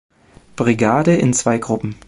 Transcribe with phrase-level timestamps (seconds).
[0.55, 1.93] Brigade in zwei Gruppen.